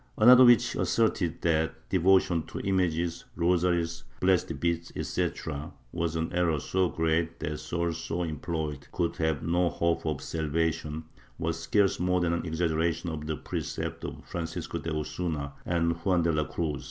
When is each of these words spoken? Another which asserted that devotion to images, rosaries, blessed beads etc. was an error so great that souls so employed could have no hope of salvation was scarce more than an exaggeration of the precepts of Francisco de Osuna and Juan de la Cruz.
Another 0.17 0.43
which 0.43 0.73
asserted 0.73 1.43
that 1.43 1.87
devotion 1.91 2.41
to 2.47 2.59
images, 2.61 3.25
rosaries, 3.35 4.03
blessed 4.19 4.59
beads 4.59 4.91
etc. 4.95 5.73
was 5.91 6.15
an 6.15 6.33
error 6.33 6.59
so 6.59 6.89
great 6.89 7.39
that 7.39 7.59
souls 7.59 7.99
so 8.03 8.23
employed 8.23 8.87
could 8.91 9.17
have 9.17 9.43
no 9.43 9.69
hope 9.69 10.03
of 10.07 10.19
salvation 10.23 11.03
was 11.37 11.59
scarce 11.59 11.99
more 11.99 12.19
than 12.19 12.33
an 12.33 12.47
exaggeration 12.47 13.11
of 13.11 13.27
the 13.27 13.37
precepts 13.37 14.03
of 14.03 14.25
Francisco 14.25 14.79
de 14.79 14.91
Osuna 14.91 15.53
and 15.67 15.91
Juan 15.97 16.23
de 16.23 16.31
la 16.31 16.45
Cruz. 16.45 16.79